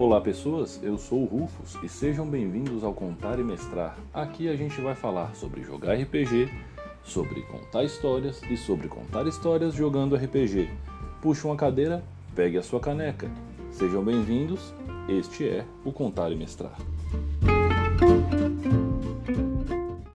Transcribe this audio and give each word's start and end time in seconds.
Olá 0.00 0.18
pessoas, 0.18 0.80
eu 0.82 0.96
sou 0.96 1.24
o 1.24 1.26
Rufus 1.26 1.76
e 1.82 1.86
sejam 1.86 2.26
bem-vindos 2.26 2.82
ao 2.82 2.94
Contar 2.94 3.38
e 3.38 3.44
Mestrar. 3.44 3.98
Aqui 4.14 4.48
a 4.48 4.56
gente 4.56 4.80
vai 4.80 4.94
falar 4.94 5.34
sobre 5.34 5.62
jogar 5.62 5.92
RPG, 5.92 6.48
sobre 7.04 7.42
contar 7.42 7.84
histórias 7.84 8.40
e 8.44 8.56
sobre 8.56 8.88
contar 8.88 9.26
histórias 9.26 9.74
jogando 9.74 10.16
RPG. 10.16 10.70
Puxe 11.20 11.44
uma 11.44 11.54
cadeira, 11.54 12.02
pegue 12.34 12.56
a 12.56 12.62
sua 12.62 12.80
caneca. 12.80 13.30
Sejam 13.70 14.02
bem-vindos, 14.02 14.72
este 15.06 15.46
é 15.46 15.66
o 15.84 15.92
Contar 15.92 16.32
e 16.32 16.34
Mestrar. 16.34 16.78